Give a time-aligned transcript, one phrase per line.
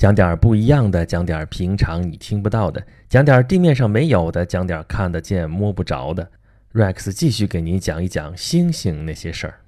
[0.00, 6.26] 讲点不一样的，讲点平常你听不到的，讲点地面上没有的，讲点看得见摸不着的。
[6.72, 9.60] Rex 继续给您讲一讲星星那些事儿。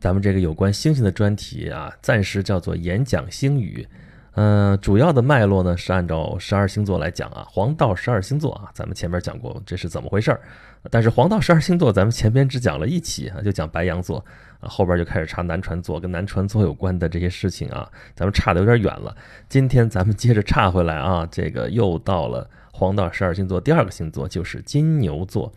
[0.00, 3.86] 咱们这个有关星星的专题啊，暂时叫做演讲星语。
[4.36, 10.40] 嗯，主要的脉络呢是按照十二星座来讲啊，黄道十二星座啊，咱们前面讲过这是怎么回事儿。
[10.90, 14.24] 但是黄道十二星座咱们前边只讲了一期啊，就讲白羊座。
[14.60, 19.14] 啊，后边就开始查南船座跟南船座有关的这些事情啊，咱们差的有点远了。
[19.48, 25.52] 今天咱们接着岔回来啊，这个又到了黄道十二星座第二个星座，就是金牛座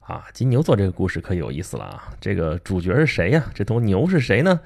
[0.00, 0.24] 啊。
[0.32, 3.44] 金牛座这个故事可有意思了啊，这个主角是谁呀？
[3.54, 4.60] 这头牛是谁呢？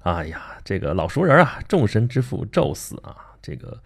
[0.00, 3.76] 哎呀，这个老熟人啊，众神之父宙斯啊，这个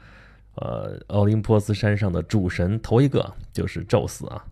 [0.57, 4.45] 呃奥林匹斯山上的主神头一个就是宙斯啊。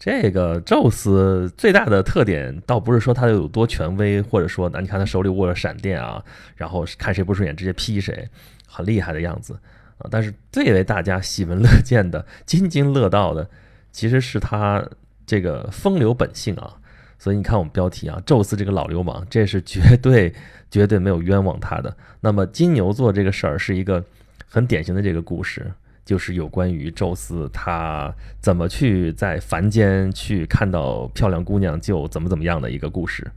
[0.00, 6.24] 这个宙斯最大的特点，倒不是说他有多权威，或者说，那你看他手里握着闪电啊，
[6.56, 8.26] 然后看谁不顺眼直接劈谁，
[8.66, 9.52] 很厉害的样子
[9.98, 10.08] 啊。
[10.10, 13.46] 但是最为大家喜闻乐见的、津津乐道的，
[13.92, 14.82] 其实是他
[15.26, 16.78] 这个风流本性啊。
[17.18, 20.32] 所以你看我们标题啊，宙斯这个老流氓，这是绝对
[20.70, 21.94] 绝对没有冤枉他的。
[22.20, 24.02] 那么金牛座这个事儿是一个
[24.48, 25.70] 很典型的这个故事。
[26.10, 33.30] 就是有关于宙斯他怎么去在凡间去看到漂亮姑娘就怎么怎么样的一个故事。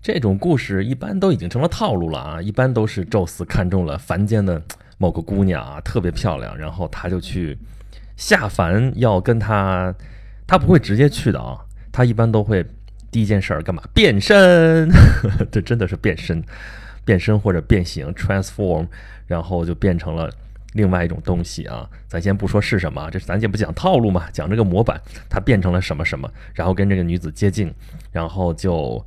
[0.00, 4.62] 这种故事一般都已经成了套路了啊，一般都是宙斯看中了凡间的
[4.98, 7.58] 某个姑娘啊，特别漂亮，然后他就去
[8.16, 9.92] 下凡要跟她，
[10.46, 11.58] 他不会直接去的啊，
[11.90, 12.64] 他一般都会
[13.10, 13.82] 第一件事儿干嘛？
[13.92, 14.88] 变身，
[15.50, 16.40] 这真的是变身，
[17.04, 18.86] 变身或者变形，transform，
[19.26, 20.30] 然后就变成了。
[20.72, 27.72] 另外一种东西啊，咱先不说是什么，这咱先不讲套路嘛，讲这个模板，它变成了什么什么，然后跟这个女子接近，
[28.10, 29.04] 然后就，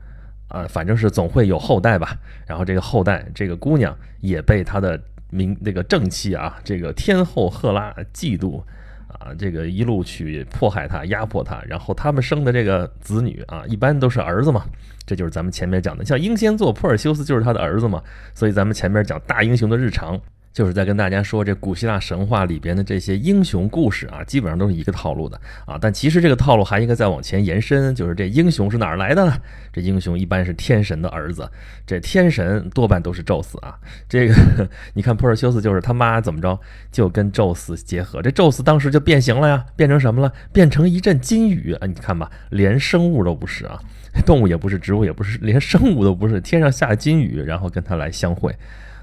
[0.49, 2.16] 呃，反正是总会有后代吧。
[2.45, 4.99] 然后这个后代，这个姑娘也被他的
[5.31, 8.61] 名那个正妻啊，这个天后赫拉嫉妒
[9.08, 11.59] 啊，这个一路去迫害他、压迫他。
[11.67, 14.64] 然后他们生的这个子女啊，一般都是儿子嘛，
[15.03, 18.03] 这就是咱们前面讲的，像英仙座珀尔修斯就是他的儿子嘛。
[18.36, 20.21] 所以咱们前面讲大英雄的日常。
[20.55, 25.77] 就是在跟大家说这古希腊神话里边的这些英雄故事啊，基本上都是一个套路的啊。
[25.82, 29.38] 但其实这个套路还应该再往前延伸，就是这英雄是哪儿来的呢？
[29.73, 31.52] 这英雄一般是天神的儿子，
[31.86, 33.77] 这天神多半都是宙斯啊。
[34.08, 34.33] 这个
[34.95, 36.58] 你看珀尔修斯就是他妈怎么着
[36.89, 40.32] 就跟宙斯结合，这宙斯当时就变形了呀，变成什么了？
[40.54, 41.86] 变成一阵金雨啊！
[41.86, 43.77] 你看吧，连生物都不是啊，
[44.26, 48.55] 动物也不是，植物也不是，连生物都不是，天上下金雨，然后跟他来相会。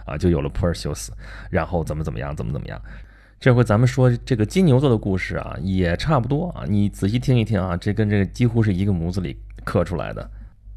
[0.04, 1.12] 啊，就有了珀尔修斯，
[1.50, 2.80] 然后怎么怎么样，怎么怎么样。
[3.40, 6.64] 这回咱们说这个金牛座的故事啊，也差不多啊。
[6.68, 10.30] 你仔细听一听啊，这跟这个几乎是一个模子里刻出来的。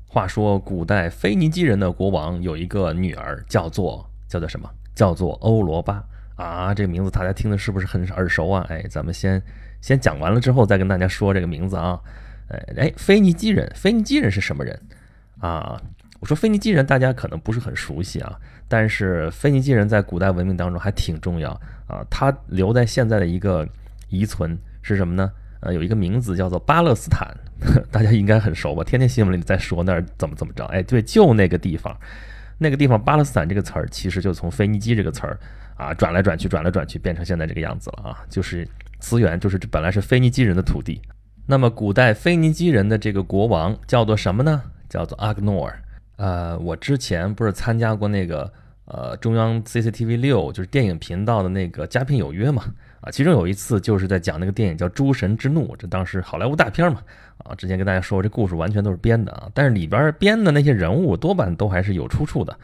[0.08, 4.68] 话说古代腓尼基人的国王有一个女儿，叫做叫做什么？
[4.96, 6.04] 叫做欧罗巴
[6.36, 6.74] 啊。
[6.74, 8.66] 这个名字大家听的是不是很耳熟啊？
[8.70, 9.40] 哎，咱们先
[9.82, 12.00] 先讲完了之后再跟大家说这个名字啊。
[12.48, 14.80] 哎哎，腓尼基人，腓尼基人是什么人
[15.40, 15.82] 啊？
[16.20, 18.40] 我说腓尼基人，大家可能不是很熟悉啊。
[18.68, 21.52] 但是腓尼基人在古代文明当中还挺重要
[21.88, 23.68] 啊，他留在现在的一个
[24.10, 25.32] 遗存是什么呢？
[25.62, 27.28] 呃，有一个名字叫做巴勒斯坦，
[27.92, 28.84] 大家应该很熟吧？
[28.84, 31.96] 天天新闻里在说那儿怎么怎么着，哎，对，就那个地方，
[32.58, 35.40] 那个地方巴勒斯坦这个词儿其实就从腓尼基这个词儿
[35.76, 38.68] 啊转来转去，转来转去变成现在这个样子了啊，就是
[39.00, 41.02] 资源就是这本来是腓尼基人的土地。
[41.48, 44.62] 那么古代腓尼基人的这个国王叫做什么呢？
[44.90, 45.80] 叫做阿格诺尔。
[46.18, 48.52] 呃，我之前不是参加过那个
[48.86, 52.64] 呃中央 CCTV 六，就是电影频道的那个佳品有约嘛？
[53.02, 57.02] 啊，其中有一次就是在讲那个电影叫《诸神之怒》，这当时好莱坞大片嘛。
[57.40, 62.58] 啊，之前跟大家说过这故事完全都是编的啊，但是里边编的那些人物多半都还是有出处的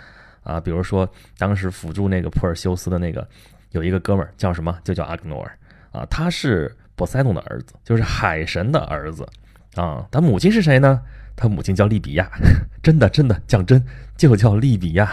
[0.44, 0.60] 啊。
[0.60, 1.08] 比如说
[1.38, 3.28] 当时辅助那个普尔修斯的那个
[3.72, 4.76] 有一个哥们儿叫什么？
[4.84, 5.58] 就叫阿格诺尔
[5.92, 9.28] 啊，他是波塞冬的儿子，就是海神的儿子
[9.76, 10.08] 啊。
[10.10, 11.02] 他母亲是谁呢？
[11.42, 12.30] 他母亲叫利比亚，
[12.84, 13.84] 真的真的讲真
[14.16, 15.06] 就叫利比亚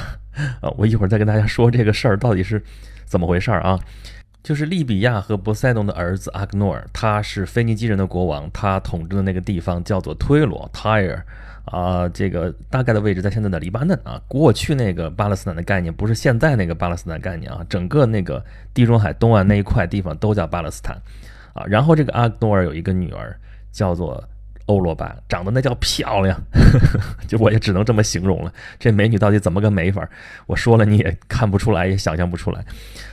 [0.60, 0.68] 啊！
[0.76, 2.62] 我一会儿再跟大家说这个事儿到底是
[3.06, 3.80] 怎么回事儿啊？
[4.42, 11.22] 就是利比亚和波塞冬的儿子阿格诺尔，他是腓尼基人的国王，他统治的那个地方叫做推罗 （Tyr），
[11.64, 14.20] 啊，这个大概的位置在现在的黎巴嫩啊。
[14.28, 20.94] 过去那个巴勒斯坦的概念不是现在那个巴勒斯坦概念啊，整个那个地中海东岸那一块地方都叫巴勒斯坦
[21.54, 21.64] 啊。
[21.66, 23.34] 然后这个阿格诺尔有一个女儿
[23.72, 24.22] 叫做。
[24.68, 26.40] 欧罗巴长得那叫漂亮，
[27.26, 28.52] 就我也只能这么形容了。
[28.78, 30.08] 这美女到底怎么个美法？
[30.46, 32.64] 我说了你也看不出来，也想象不出来。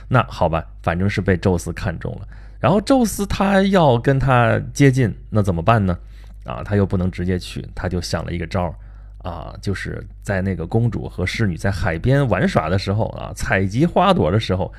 [0.06, 2.28] 那好吧，反正是被宙斯看中了。
[2.60, 5.98] 然后宙斯他要跟他接近，那怎么办呢？
[6.44, 8.74] 啊，他又不能直接去，他就想了一个招儿
[9.18, 14.72] 啊，就是在那个公主和侍女在海边玩耍的时候啊，采集花朵的时候，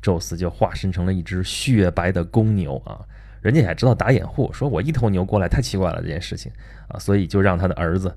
[0.00, 3.00] 宙斯就化身成了一只雪白的公牛啊。
[3.42, 6.50] 人家也知道打掩护，说我一头牛过来太奇怪了这件事情
[6.86, 8.08] 啊，所以就让他的儿子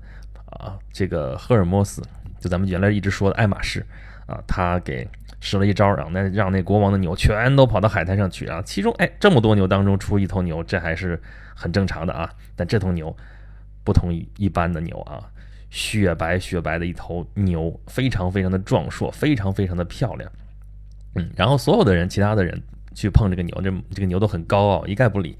[0.46, 2.00] 啊，这个赫尔墨斯，
[2.38, 3.84] 就咱们原来一直说的爱马仕
[4.26, 5.06] 啊，他给
[5.40, 8.62] 使了一招，然后那让那国王的牛全都跑到海滩上去啊。
[8.64, 11.20] 其中哎，这么多牛当中出一头牛，这还是
[11.54, 12.32] 很正常的啊。
[12.54, 13.14] 但这头牛
[13.82, 15.18] 不同于一般的牛啊，
[15.70, 20.30] 雪白雪白的一头牛，非常非常的壮硕，非常非常的漂亮。
[21.16, 22.62] 嗯，然后所有的人，其他的人。
[22.96, 25.36] 去碰这个牛，这这个牛都很高傲，一概不理。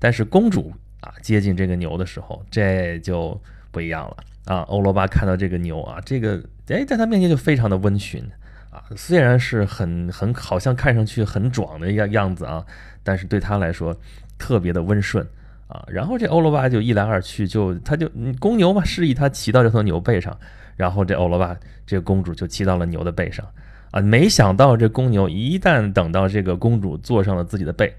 [0.00, 3.38] 但是公主啊，接近这个牛的时候，这就
[3.70, 4.16] 不一样了
[4.46, 4.62] 啊。
[4.62, 8.24] 欧罗巴看到这个牛啊，这个哎，在他面前就非常的温驯
[8.70, 8.82] 啊。
[8.96, 12.64] 虽然是很很好像看上去很壮的样样子啊，
[13.02, 13.94] 但是对他来说
[14.38, 15.26] 特别的温顺
[15.68, 15.84] 啊。
[15.88, 18.10] 然后这欧罗巴就一来二去，就他就
[18.40, 20.34] 公牛嘛，示意他骑到这头牛背上，
[20.74, 21.54] 然后这欧罗巴
[21.86, 23.46] 这个公主就骑到了牛的背上。
[23.94, 27.94] 啊，没想到这公牛一旦等到这个公主坐上了自己的背，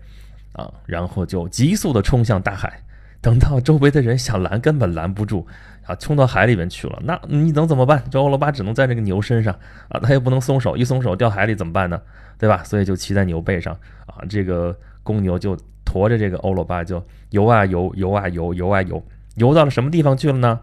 [0.51, 2.81] 啊，然后就急速的冲向大海。
[3.21, 5.47] 等到周围的人想拦，根本拦不住，
[5.86, 7.00] 啊，冲到海里面去了。
[7.03, 8.03] 那你能怎么办？
[8.12, 9.57] 这欧罗巴只能在这个牛身上，
[9.88, 12.01] 啊，他又不能松手，一松手掉海里怎么办呢？
[12.38, 12.62] 对吧？
[12.65, 13.74] 所以就骑在牛背上，
[14.06, 19.01] 啊，这个公牛就驮着这个欧罗巴就游啊游，游啊游，游啊游，
[19.36, 20.59] 游到了什么地方去了呢？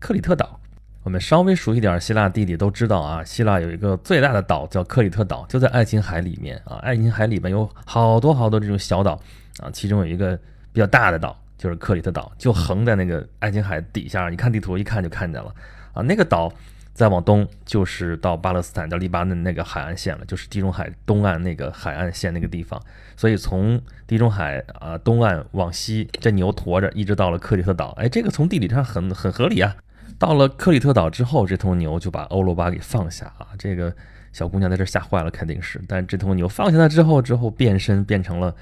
[0.00, 0.58] 克里特岛。
[1.06, 6.78] 我们稍微熟悉点希腊地理都知道啊，希腊有一个最大的岛叫克里特岛，就在爱琴海里面啊。
[6.78, 9.12] 爱琴海里面有好多好多这种小岛
[9.60, 10.36] 啊，其中有一个
[10.72, 14.28] 比较大的岛就是克里特岛，就横在那个爱琴海底下。
[14.28, 15.54] 你看地图一看就看见了
[15.92, 16.52] 啊，那个岛
[16.92, 22.82] 再往东就是到巴勒斯坦、到黎巴嫩那个海岸线了，就是地中海东岸那个海岸线那个地方。
[23.16, 29.76] 所以从地中海啊东岸往西，这牛驮着一直到了克里特岛，哎，这个从地理上很很合理啊。
[30.18, 33.48] 到了克里特岛之后，这头牛就把欧罗巴给放下啊！
[33.58, 33.94] 这个
[34.32, 35.80] 小姑娘在这吓坏了，肯定是。
[35.86, 38.54] 但这头牛放下它之后，之后变身变成了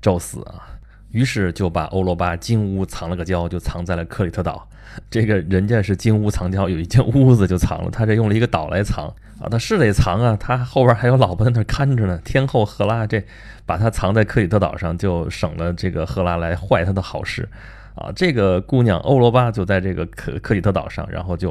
[0.00, 0.78] 宙斯啊！
[1.10, 4.68] 于是就把欧罗巴金屋藏了个娇，就藏在了克里特岛。
[5.10, 9.06] 这个人家是金屋藏娇，有一间屋子就藏了，他这用了一个岛来藏
[9.40, 9.48] 啊！
[9.50, 12.20] 他是得藏啊，他后边还有老婆在那看着呢。
[12.24, 13.22] 天后赫拉这
[13.66, 17.48] 把他藏在克里特岛上，就省了这个赫拉来坏他的好事。
[17.94, 21.50] 啊，这个姑娘欧罗巴就在这个克克里特岛上，然后就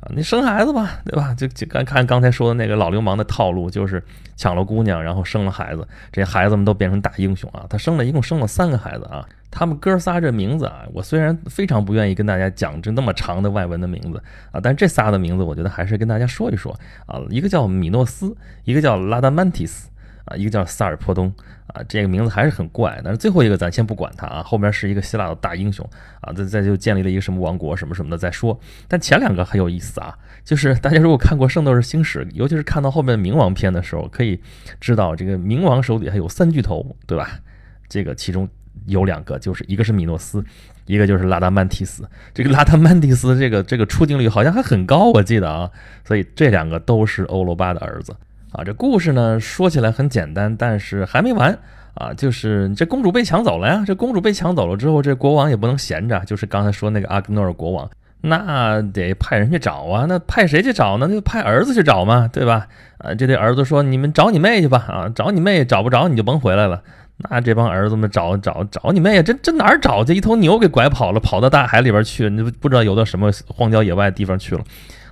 [0.00, 1.34] 啊，你生孩子吧，对吧？
[1.34, 4.02] 就就刚看刚才说的那个老流氓的套路，就是
[4.36, 7.66] 抢了姑娘，然后生了孩子，这孩子们都变成大英雄啊。
[7.68, 14.22] 他生了一共生了三个孩子啊，他们哥仨这名字啊，我虽然非常不愿意跟大家讲这那么长的外文的名字
[14.52, 16.72] 啊，但这仨的名字我觉得还是跟大家说一说
[17.06, 17.20] 啊。
[17.28, 19.90] 一个叫米诺斯，一个叫拉达曼提斯。
[20.28, 21.32] 啊，一个叫萨尔坡东
[21.68, 23.00] 啊，这个名字还是很怪。
[23.02, 25.88] 但是最后一个咱先不管他啊，后面是一个希腊的大英雄
[26.20, 28.58] 啊，再再就建立了一个什么王国什么什么的再说。
[28.86, 34.40] 但前两个很有意思啊，就是 大家如果看过《圣斗士星矢》，尤其是看到后面冥王篇的时候，可以
[34.80, 37.40] 知道这个冥王手底下有三巨头，对吧？
[37.88, 38.48] 这个其中
[38.86, 40.44] 有两个，就是一个是米诺斯，
[40.86, 42.06] 一个就是拉达曼提斯。
[42.34, 45.70] 这个拉达曼提斯这个这个出镜率好像还很高，我记得啊，
[46.04, 48.14] 所以这两个都是欧罗巴的儿子。
[48.52, 51.58] 啊，这故事呢说起来很简单，但是还没完
[51.94, 52.14] 啊！
[52.14, 53.84] 就是这公主被抢走了呀。
[53.86, 57.90] 这公主被抢走了之后，这国王也不能闲着，就是刚才说那个阿格诺尔国王，
[58.22, 60.06] 那得派人去找啊。
[60.08, 61.08] 那派谁去找呢？
[61.08, 62.66] 就派儿子去找嘛，对吧？
[62.98, 64.78] 啊，这对儿子说：“你们找你妹去吧！
[64.88, 66.82] 啊，找你妹，找不着你就甭回来了。”
[67.30, 69.22] 那这帮儿子们找找找你妹呀！
[69.22, 70.14] 这这哪儿找去？
[70.14, 74.62] 一头牛给拐跑了，跑到大海里边去，你不知道游到什么荒郊野外地方去了。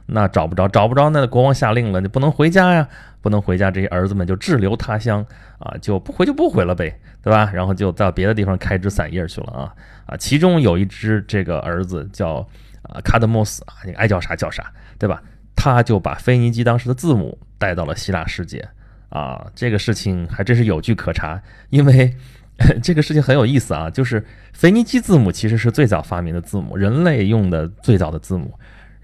[0.07, 2.89] 那找不着，找不着，那国王下令了，你不能回家呀，
[3.21, 5.25] 不能回家，这些儿子们就滞留他乡
[5.59, 7.51] 啊，就不回就不回了呗，对吧？
[7.55, 9.75] 然后就到别的地方开枝散叶去了啊
[10.07, 10.17] 啊！
[10.17, 12.37] 其中有一只这个儿子叫
[12.83, 15.21] 啊卡德莫斯啊，你爱叫啥叫啥，对吧？
[15.57, 18.69] 他就把腓尼基当时的字母带到了希腊世界
[19.09, 22.15] 啊，这个事情还真是有据可查，因为
[22.81, 28.57] 这个事情很有意思啊，就是腓尼基字母其实是最早发明的字母，人类用的最早的字母。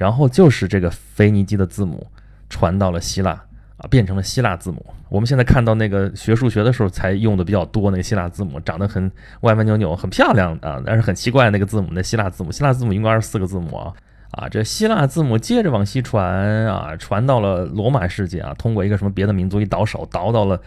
[0.03, 2.05] 然后就是这个腓尼基的字母
[2.51, 3.31] 传到了希腊
[3.77, 4.85] 啊，变成了希腊字母。
[5.09, 9.09] 我们现在看到那个学数学的时候才用的比较多，那个希腊字母长得很
[9.43, 13.95] 歪歪扭扭，很漂亮啊，但是很奇怪那个字母，那希腊字母，希腊字母一共二十四个字母啊
[14.33, 20.61] 啊，这希腊字母接着往西传啊，传到了罗马世界啊，通过一个什么别的民族一倒手倒到了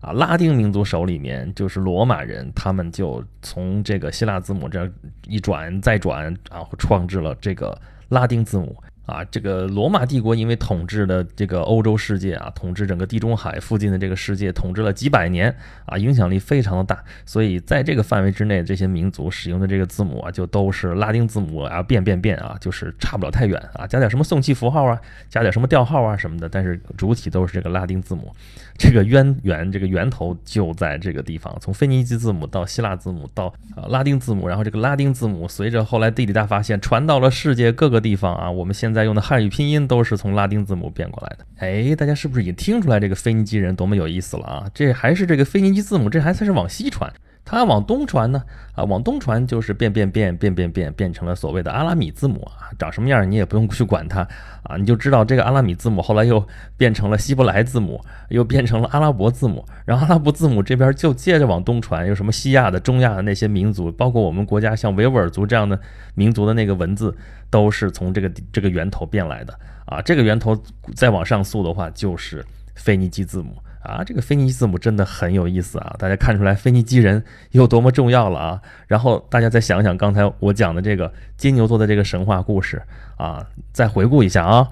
[0.00, 4.88] 啊拉丁民族手里面，就是罗马人，他们就从这个希腊字母这
[5.26, 7.76] 一转再转，然后创制了这个。
[8.08, 17.02] 拉丁字母啊，这个罗马帝国因为统治的这个欧洲世界啊，统治整个地中海附近的这个世界，统治了几百年啊，影响力非常的大。
[17.24, 28.32] 所以在这个范围之内，这些民族使用的这个字母啊，就都是拉丁字母啊，变变变啊，就是差不了太远啊，加点什么送气符号啊，加点什么调号啊什么的，但是主体都是这个拉丁字母。
[28.78, 41.44] 这个渊源，这个源头就在这个地方，从腓尼基字母到希腊字母到啊拉丁字母，然后这个拉丁字母随着后来地理大发现传到了世界各个地方啊，我们现在在用的汉语拼音都是从拉丁字母变过来的。
[41.58, 44.70] 哎，大家是不是已经听出来这个腓尼基人多么有意思了啊？
[44.72, 47.12] 这还是这个腓尼基字母，这还算是往西传。
[47.48, 48.42] 它往东传呢，
[48.74, 54.26] 啊，往东传就是变变变变变变，变成了所谓的阿拉米字母啊，长什么样你也不用去管它
[54.64, 56.44] 啊，你就知道这个阿拉米字母后来又
[56.76, 65.78] 变成了希伯来字母，又变成了阿拉伯字母，然后阿拉伯字母这边就接着往东传，有什么西亚的、中亚的那些民族，包括我们国家像维吾尔族这样的
[66.16, 67.16] 民族的那个文字，
[67.48, 70.60] 都是从这个这个源头变来的啊，这个源头
[70.96, 73.56] 再往上溯的话，就是腓尼基字母。
[73.86, 75.94] 啊，这个腓尼基字母真的很有意思啊！
[75.98, 78.62] 大家看出来腓尼基人有多么重要了啊！
[78.86, 82.82] 然后大家再想想刚才我讲的这个金牛座的这个神话故事
[83.16, 84.68] 啊，再回顾一下啊，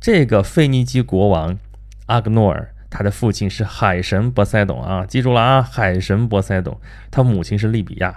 [0.00, 1.56] 这个腓尼基国王
[2.06, 6.78] 阿格诺尔，他的父亲是海神波塞冬啊，记住了啊，海神波塞冬，
[7.10, 8.14] 他母亲是利比亚。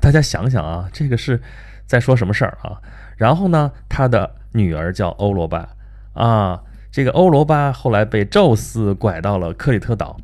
[0.00, 1.40] 大家想想啊，这个是
[1.86, 2.80] 在说什么事儿啊？
[3.16, 5.68] 然后呢，他的女儿叫欧罗巴
[6.12, 6.62] 啊。
[6.90, 10.16] 这个欧罗巴后来被宙斯拐到了克里特岛，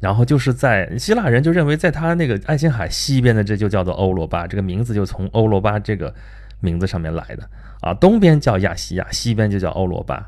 [0.00, 6.14] 然后就是在希腊人就认为在他那个爱琴海西边的这就叫做欧罗巴，这个名字就从欧罗巴这个
[6.60, 7.48] 名字上面来的
[7.80, 7.94] 啊。
[7.94, 10.24] 东边叫亚细亚，西边就叫欧罗巴。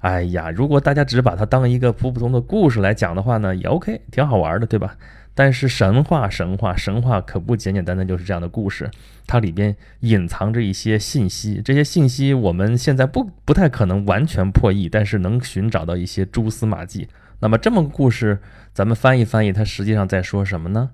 [0.00, 4.96] 哎呀，如果大家只把它当一个普普通的故事来讲的话呢，也 OK，挺好玩的，对吧？
[5.34, 8.90] 但是神话，神话，神话可不简简单单就是这样的故事，
[9.26, 17.08] 它里边隐藏着一些信息，这些信息我们现在不不太可能完全破译，但是能寻找到一些蛛丝马迹。
[17.40, 18.38] 那么这么个故事，
[18.74, 20.90] 咱们翻译翻译，它实际上在说什么呢？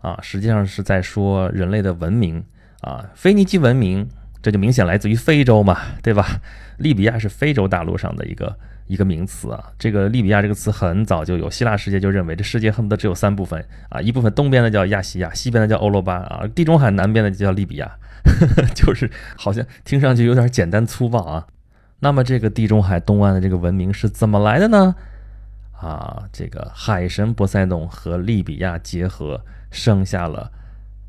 [0.00, 2.42] 啊，实际上是在说人类的文明
[2.80, 4.08] 啊，腓尼基文明，
[4.42, 6.40] 这就明显来自于非洲嘛，对吧？
[6.78, 8.58] 利比亚是非洲大陆上的一个。
[8.86, 17.90] 一个名词啊，这个利比亚这个词很早就有，希腊世界就认为这世界恨不得只有三部分啊，一部分东边的叫亚细亚，西边的叫欧罗巴啊，地中海南边的就叫利比亚，
[18.74, 21.46] 就是好像听上去有点简单粗暴啊。
[22.00, 24.94] 那么这个地中海东岸的这个文明是怎么来的呢？
[25.72, 30.50] 啊，这个海神波塞冬和利比亚结合，生下了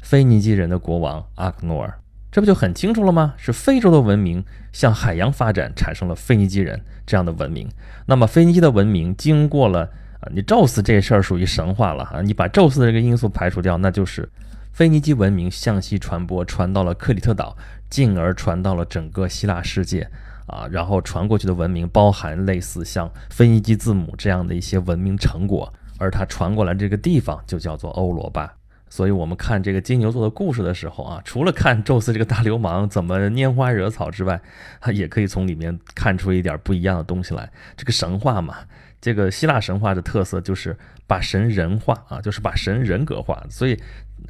[0.02, 2.00] 腓尼基人的国王阿克诺尔。
[2.36, 3.34] 这不就很清楚了吗？
[3.38, 7.66] 是非洲的文明向海洋发展，产生了腓尼基人这样的文明。
[8.08, 9.90] 那么腓尼基的文明经过了
[10.20, 14.28] 啊，你宙斯这事儿属于神话了哈，你把宙斯的这个因素排除掉，那就是
[14.74, 17.56] 腓尼基文明向西传播，传到了克里特岛，
[17.90, 20.06] 进而传到了整个希腊世界
[20.46, 20.68] 啊。
[20.70, 28.54] 然后传过去的文明包含类似像腓尼基字母这样的一些文明成果，而它传过来这个地方就叫做欧罗巴。
[28.96, 34.40] 所以，我们看这个金牛座的故事的时候啊，除了看宙斯这个大流氓怎么拈花惹草之外，
[34.80, 37.52] 啊，也可以从里面看出一点不一样的东西来。
[37.76, 38.56] 这个神话嘛，
[39.02, 43.46] 这个希腊神话的特色就是把神人化啊，就是把神人格化。
[43.50, 43.78] 所以，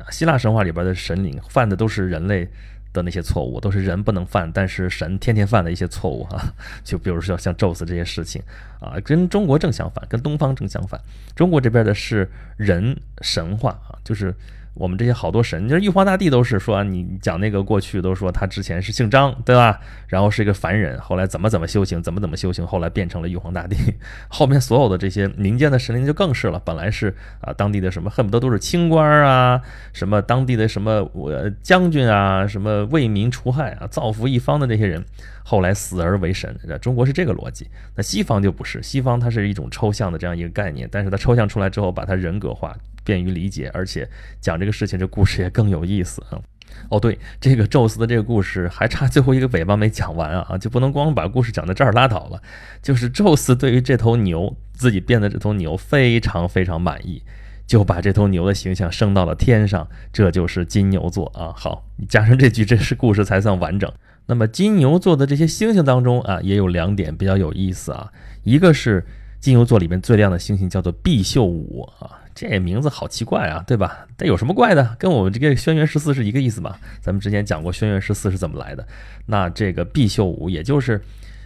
[0.10, 2.50] 希腊神话里边的神灵犯的都是人类。
[2.96, 6.42] 的那些错误都是人不能犯，但是神天天犯的一些错误啊，
[6.84, 8.42] 就比如说像宙斯这些事情
[8.80, 11.00] 啊，跟中国正相反，跟东方正相反。
[11.36, 14.34] 中国这边的是人神话啊，就是。
[14.76, 19.80] 我们这些好多神，就是玉皇大帝都是说，你讲那个过去都说他之前是姓张，对吧？
[20.08, 23.78] 然后是一个凡人，后来怎么怎么修行，怎么怎么修行，后来变成了玉皇大帝。
[24.28, 29.62] 后面所有的这些民间的神灵就更是了，本来是啊当地的什么恨不得都是清官啊，
[29.94, 35.02] 什么当地的什么我将军啊，什么为民除害啊，造福一方的这些人，
[35.44, 36.54] 后来死而为神。
[36.82, 42.76] 中国是这个逻辑，那西方就不是，西方它是一种抽象的这样一个概念，但是它抽象出来之后，把它人格化。
[43.06, 44.10] 便于理解，而且
[44.42, 46.42] 讲这个事情，这故事也更有意思啊！
[46.90, 52.42] 哦，对，这个宙斯的这个故事还差最后一个尾巴没讲完啊，就不能光把故事讲到这儿拉倒了。
[52.82, 57.24] 就是宙斯对于这头牛自己变的这头牛非常非常满意，
[57.66, 61.54] 就把这头牛的形象升到了天上，这就是金牛座啊。
[61.56, 63.90] 好，你加上这句，这是故事才算完整。
[64.26, 68.12] 那么金牛座的这些星星当中啊，也有两点比较有意思啊，
[68.44, 69.06] 一个是
[69.40, 72.20] 金牛座里面最亮的星星叫做毕宿五啊。
[72.36, 74.06] 这名字好奇怪啊，对吧？
[74.18, 74.98] 这有什么怪的？
[75.00, 76.78] 跟我们这个轩辕十四是一个意思吧？
[77.02, 78.86] 咱们之前讲过轩辕十四是怎么来的。
[79.26, 81.02] 那这个毕宿五，也就是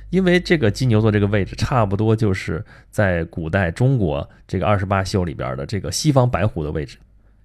[0.10, 6.98] 因为这个金牛座这个位置，差不多就是在古代中国这个二十八宿里边的这个西方白虎的位置。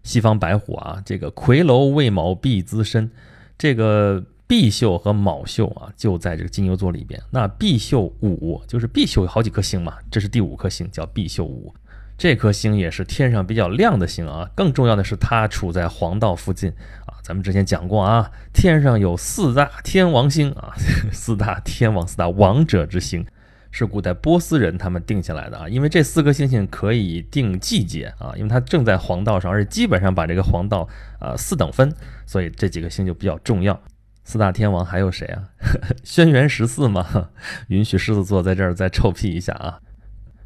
[0.02, 3.10] 西方白虎啊，这个魁楼未卯毕资深，
[3.58, 7.22] 这个毕宿和卯宿啊，就在这个金牛座里边。
[7.30, 11.74] 那毕宿五就是毕宿有好几颗星嘛，这是第五颗星，叫毕宿五。
[12.16, 14.48] 这颗星也是天上比较亮的星啊。
[14.54, 16.70] 更重要的是，它处在黄道附近
[17.06, 17.18] 啊。
[17.22, 20.72] 咱们之前讲过啊，天上有四大天王星啊，
[21.10, 23.26] 四大天王、四大王者之星，
[23.70, 25.68] 是古代波斯人他们定下来的啊。
[25.68, 31.92] 因为这四颗星星可以定季节啊，因为它正在黄道上，而且基本上把这个黄道啊四等分，
[32.26, 33.80] 所以这几个星就比较重要。
[34.26, 35.42] 四大天王还有谁啊？
[36.04, 37.30] 轩辕十四嘛，
[37.68, 39.80] 允许狮子座在这儿再臭屁一下啊。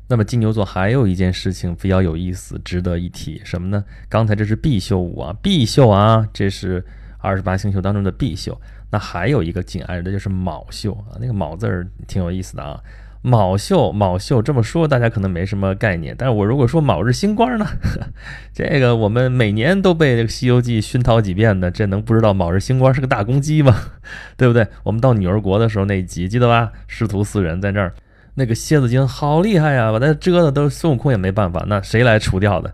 [0.09, 3.85] 那么金牛座还有一件事情比较有意思，值得一提，什么呢？
[4.09, 6.85] 刚才这是必秀五啊，必秀啊，这是
[7.19, 8.59] 二十八星宿当中的必秀。
[8.91, 12.81] 那还有一个紧挨着的就是卯宿啊，那个卯字儿挺有意思的啊。
[13.21, 17.67] 卯宿，卯宿这么说大家可能没什么概念，但是我如果说卯日星官呢，
[18.55, 23.77] 这个我们每年都被这个《西游记》熏陶几遍的，这能不知道卯日星官是个大公鸡吗？
[24.39, 24.67] 对不对？
[24.85, 26.73] 我们到女儿国的时候那集记得吧？
[26.87, 27.93] 师徒四人在这儿，
[28.39, 32.73] 那个蝎子精好厉害呀，把它蛰的都孙悟空也没办法，那谁来除掉的？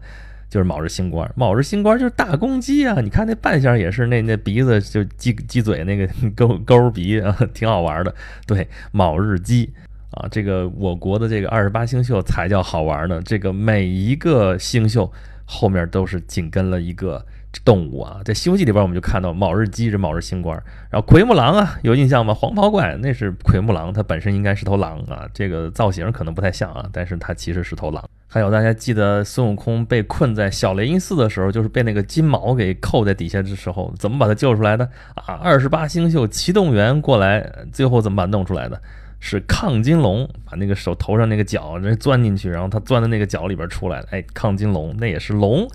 [0.51, 3.01] 就是卯日星官，卯日星官就是大公鸡啊！
[3.01, 6.07] 你看那扮相也是，那那鼻子就鸡鸡嘴那个
[6.37, 8.15] 勾勾鼻啊，挺好玩的。
[8.47, 9.69] 对，卯日鸡。
[10.11, 13.21] 啊，这个我国的这个二十八星宿才叫好玩呢。
[13.25, 15.11] 这个每一个星宿
[15.45, 17.27] 后面都是紧跟了一个
[17.65, 18.21] 动物啊。
[18.25, 20.57] 在《西游记》里边，我们就看到卯日鸡是卯日星官，
[20.91, 22.33] 然后奎木狼啊，有印象吗？
[22.33, 25.29] 黄袍怪那是奎木狼，它本身应该是头狼啊。
[25.35, 28.03] 这个造型可能不太像啊，但是它其实是头狼。
[28.27, 35.35] 还有大家记得孙悟空被困在小雷音寺的时候，就是被那个金毛给扣在底下的时候，怎么把他救出来的啊？
[35.43, 38.81] 二十八星宿齐动员过来，最后怎么把他弄出来的？
[39.21, 44.05] 是亢金龙把那个手头上那个角那钻进去，然后他钻到那个角里边出来。
[44.11, 45.67] 哎，亢金龙那也是龙，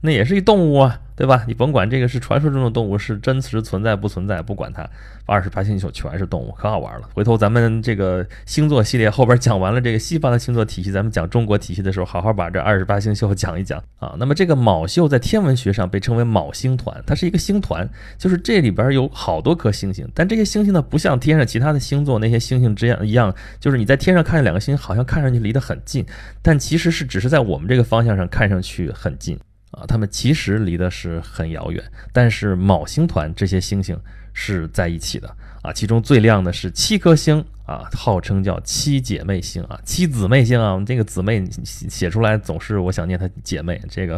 [0.00, 1.00] 那也是一动物啊。
[1.18, 1.42] 对吧？
[1.48, 4.88] 你甭管这个是传说中的动物，是真实存在不存在，不管它。
[5.26, 7.08] 二十八星宿全是动物，可好玩了。
[7.12, 14.14] 回头咱们这个星座系列后边讲完了这个西方的星座体系，咱们讲中国体系的时候，好好把这二十八星宿 讲一讲啊。
[14.16, 26.06] 那么这个卯宿在天文学上被称为卯星团，它是一个星团，就是这里边有好多颗星星，但这些星星呢，不像天上其他的星座那些星星这样一样，就是你在天上看见两个星，好像看上去离得很近，
[26.40, 29.36] 但其实是只是在我们这个方向上看上去很近。
[29.70, 33.98] 啊，它们其实离的是很遥远，但是卯星团这些星星
[34.32, 35.28] 是在一起的
[35.62, 35.72] 啊。
[35.72, 40.72] 其中最亮的是七颗星啊，号称叫七姐妹星啊，七姊妹星啊。
[40.72, 44.16] 我们这个姊妹写出来总是我想念它姐妹，这个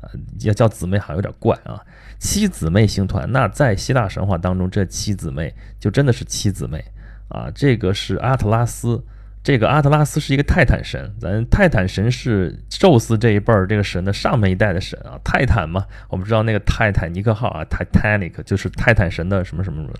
[0.00, 1.78] 呃要叫姊妹好像有点怪啊。
[2.18, 6.82] 七姊妹星团，那在希腊神话当中，这七姊妹就真的是七姊妹
[7.28, 7.50] 啊。
[7.54, 9.04] 这个是阿特拉斯。
[9.48, 19.94] 这个阿特拉斯是一个泰坦神，咱泰坦神是宙斯这一辈儿这个神的上面一代的神啊，泰坦嘛，我们知道那个泰坦尼克号啊，Titanic 就是泰坦神的什么什么什么，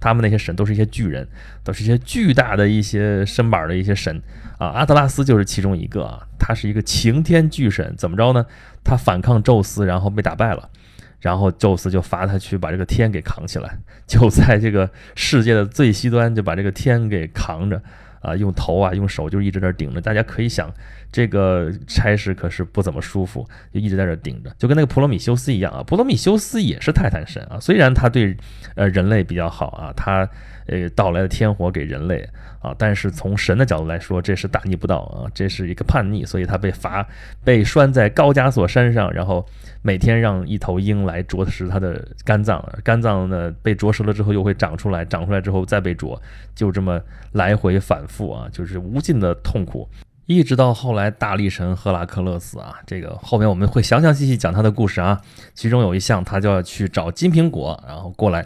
[0.00, 1.28] 他们那些神都是一些巨人，
[1.62, 4.20] 都是一些巨大的一些身板的一些神
[4.58, 8.44] 啊，阿特拉斯就是其中一个啊，他是一个擎天巨神，怎么着呢？
[8.82, 10.68] 他反抗宙斯，然后被打败了，
[11.20, 17.80] 然后宙斯就罚他去把这个天给扛起来，就在这个世界的最西端就把这个天给扛着。
[18.20, 20.00] 啊，用头啊，用手就一直在顶着。
[20.00, 20.72] 大家可以想，
[21.10, 25.82] 这个差事可是不怎么舒服，就一直在这顶着，就跟那个普罗米修斯一样啊。
[25.82, 28.36] 普罗米修斯也是泰坦神啊，虽然他对
[28.74, 30.28] 呃人类比较好啊，他
[30.68, 32.26] 呃到来的天火给人类
[32.60, 37.06] 啊，但是从神的角度来说，这是大逆不道啊，这是一个叛逆，所以他被罚，
[37.44, 39.46] 被拴在高加索山上，然后
[39.82, 46.20] 每天让一头鹰来啄食他的肝脏，肝脏呢被啄食了之后又会长出来，长出来之后再被啄，
[46.54, 47.00] 就这么
[47.32, 47.98] 来回反。
[48.08, 49.86] 复啊，就是无尽的痛苦，
[50.24, 55.20] 一直到后来大力神赫拉克勒斯啊，这个后面我们会详详细细讲他的故事啊。
[55.52, 58.42] 其中有一项，他就要去找金苹果，然后过来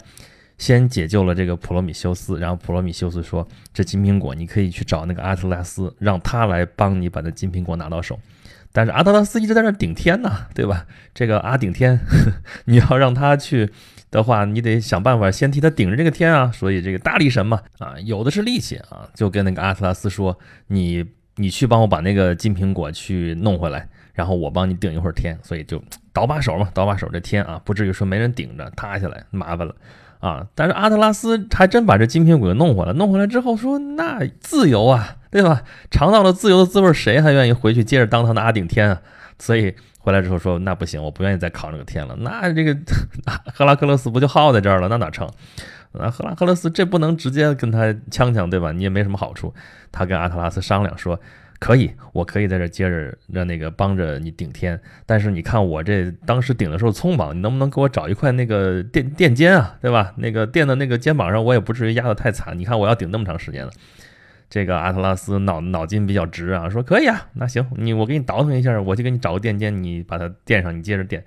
[0.62, 3.44] 先解救了这个普罗米修斯，然后普罗米修斯说
[3.75, 8.16] ：“这金苹果你可以去找那个阿特拉斯，让他来帮你把那金苹果拿到手。”
[8.70, 10.87] 但是阿特拉斯一直在那顶天呢，对吧？
[11.12, 11.98] 这个阿顶天，
[12.66, 13.72] 你要让他去。
[14.12, 21.03] 的话，你得想办法先替他顶着这个天啊，所以这个大力神嘛，啊，有的是力气啊，就跟那个阿特拉斯说，你
[21.37, 29.75] 你去帮我把那个金苹果去弄回来，然后我帮你顶一会儿天，所以就倒把手嘛，倒把手这天啊，不至于说没人顶着塌下来麻烦了
[30.22, 30.46] 啊。
[30.54, 35.62] 但是阿特拉斯还真把这金苹果给弄回来，弄回来之后说，那自由啊，对吧？
[35.90, 39.02] 尝到了自由的滋味，谁还愿意回去接着当他的阿顶天啊？
[39.38, 39.74] 所以。
[40.04, 42.16] 回来之后说那不行，我不愿意再扛这个天了。
[42.18, 42.76] 那这个
[43.54, 44.88] 赫拉克勒斯不就耗在这儿了？
[44.88, 45.30] 那哪成？
[45.92, 48.72] 那赫拉克勒斯这不能直接跟他呛呛，对吧？
[48.72, 49.54] 你也没什么好处。
[49.92, 51.20] 他跟阿特拉斯商量说，
[51.62, 54.81] 可以，我可以在这接着让那个帮着你顶天。
[55.07, 60.12] 但是你看我这当时顶的时候匆忙，你能不能给我找一块那个垫垫肩啊，对吧？
[60.16, 62.59] 那个垫的那个肩膀上，我也不至于压得太惨。
[62.59, 63.70] 你看我要顶那么长时间了。
[64.51, 71.25] 这个阿特拉斯脑脑筋比较直啊，说可以啊，那行，你我给你倒腾一下，我去给你找个垫肩，你把它垫上，你接着垫。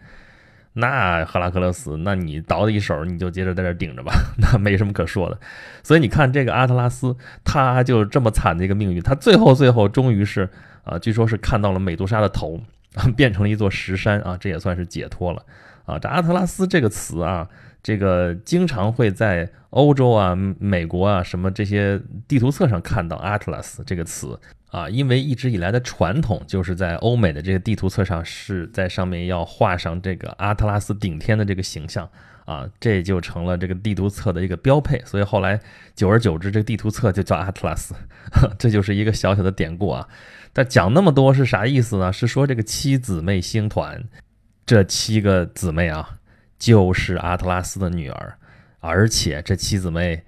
[0.78, 5.40] 那赫拉克勒斯，那你倒的一手，你就接着在这顶着吧， 那没什么可说的。
[5.82, 10.50] 所以你看这个阿特拉斯，他就这么惨的一个命运，他最后最后终于是
[10.84, 12.60] 啊，据说是看到了美杜莎的头，
[13.16, 15.42] 变成了一座石山啊，这也算是解脱了
[15.86, 15.98] 啊。
[15.98, 17.48] 这阿特拉斯这个词啊，
[17.82, 24.38] 这个经常会在欧洲啊、美国啊什么这些地图册上看到阿特拉斯这个词。
[24.76, 32.10] 啊，因为一直以来的传统就是在欧美的这个地图册上是在上面要画上这个阿特拉斯顶天的这个形象
[32.44, 35.02] 啊，这就成了这个地图册的一个标配。
[35.06, 35.58] 所以后来
[35.96, 37.96] 久而久之，这个地图册就叫阿特拉斯，
[38.60, 40.10] 这就是一个小小的典故啊。
[40.52, 42.12] 但讲那么多是啥意思呢？
[42.12, 44.04] 是说这个七姊妹星团，
[44.66, 46.18] 这七个姊妹啊，
[46.60, 48.38] 就是阿特拉斯的女儿，
[48.82, 50.26] 而且这七姊妹。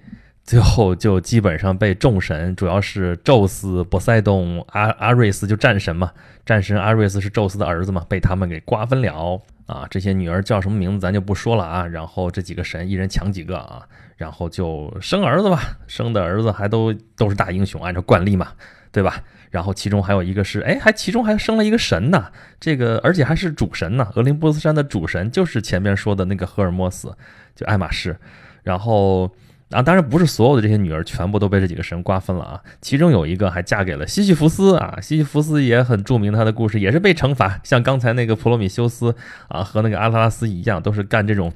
[0.48, 6.10] 最后就基本上被众神，主要是宙斯、波塞冬、阿阿瑞斯，就战神嘛，
[6.46, 9.86] 战神阿瑞斯是宙斯的儿子嘛，被他们给瓜分了啊。
[9.90, 11.86] 这些女儿叫什么名字咱就不说了啊。
[11.86, 18.54] 然后这几个神一人抢几个啊，然后就生儿子吧，生的儿子还都都是大英雄，按照惯例嘛，
[18.90, 19.22] 对吧？
[19.52, 27.14] 然后其中还有一个是，哎，还其中还生了一个神呢，这个而且还是主神呢，俄林波斯山的主神就是前面说的那个赫尔墨斯，
[27.54, 28.18] 就爱马仕，
[28.64, 29.30] 然后。
[29.70, 39.14] 啊，当然不是所有的这些女儿全部都被这几个神瓜分了啊，其中有一个还嫁给了西西弗斯啊，西西弗斯也很著名，他的故事也是被惩罚，像刚才那个普罗米修斯
[39.50, 41.52] 啊和那个阿特拉斯一样，都是干这种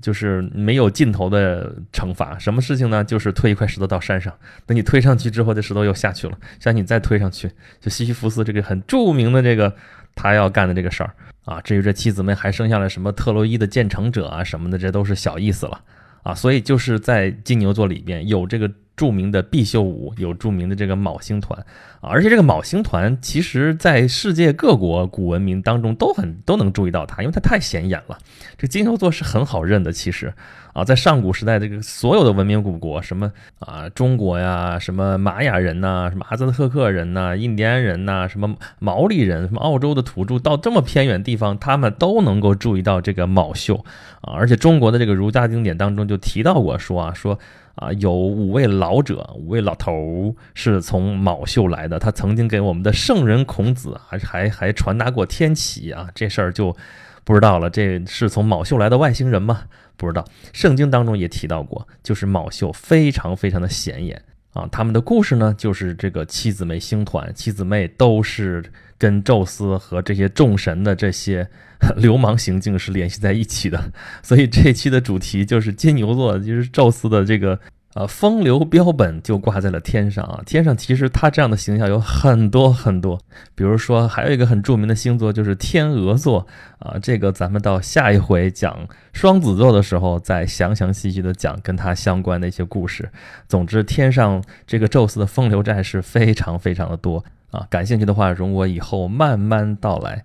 [0.00, 2.38] 就是没有尽头的惩罚。
[2.38, 3.02] 什么事情呢？
[3.02, 4.32] 就是推一块石头到山上，
[4.64, 7.50] 等你推上去之后，这石头又下去了，像你再推上去，
[7.80, 9.74] 就西西弗斯这个很著名的这个
[10.14, 11.12] 他要干的这个事儿
[11.44, 11.60] 啊。
[11.62, 15.80] 至于这妻子们还生下了什么特洛伊的建成者啊什么的，这都是小意思了。
[16.26, 21.58] 啊，所以就是在金牛座里边有这个著名的必修舞，有著名的这个昴星团
[22.00, 28.18] 啊，而且这个昴星团其实在世界各国古文明当中都很都能注意到它，因为它太显眼了。
[28.56, 30.32] 这金牛座是很好认的，其实
[30.72, 43.84] 啊，在上古时代这个所有的文明古国，什么啊中国呀，什么玛雅人呐，什么阿兹特克人呐，印第安人呐，什么毛利人，什么澳洲的土著，到这么偏远地方，他们都能够注意到这个昴宿。
[44.22, 47.38] 啊，而且中国的这个儒家经典当中就提到过，说啊，说
[47.76, 56.74] 啊，有五位老者，五位老头是从卯秀来的，他曾经给我们的圣人孔子还还还传达过天启啊，这事儿就
[57.22, 59.64] 不知道了，这是从卯秀来的外星人吗？
[59.96, 60.24] 不知道。
[60.52, 64.22] 圣经当中也提到过，就是卯秀非常非常的显眼
[64.56, 68.64] 啊，他们的故事呢，就是这个七姊妹星团，七姊妹都是。
[68.98, 71.46] 跟宙斯和这些众神的这些
[72.00, 73.92] 流氓行径是联系在一起的，
[74.22, 77.60] 所以这期的主题就是金牛座，就是宙斯的这个
[77.96, 80.42] 呃风流标本就挂在了天上啊。
[80.44, 83.18] 天上其实他这样的形象有很多很多，
[83.54, 86.46] 比如说还有一个很著名的星座就是天鹅座
[86.78, 93.10] 啊，这个咱们到下一回讲双子座的时候再详详细细的讲跟他相关的一些故事。
[93.48, 97.24] 总之，天上这个宙斯的风流债是非常非常的多。
[97.50, 100.24] 啊，感兴趣的话，容我以后慢慢道来。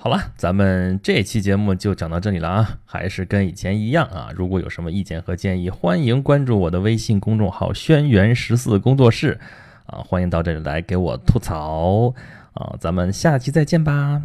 [0.00, 4.30] 好了，咱们这期节目就讲到这里了啊，还是跟以前一样啊。
[4.32, 9.40] 如果有什么意见和建议，欢迎关注我的微信公众号“轩辕十四工作室”，
[9.86, 12.14] 啊，欢迎到这里来给我吐槽
[12.52, 12.76] 啊。
[12.78, 14.22] 咱们下期再见吧。